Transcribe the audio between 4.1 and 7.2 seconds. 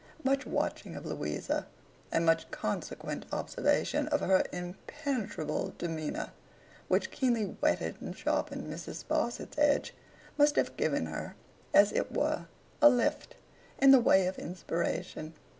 her impenetrable demeanour, which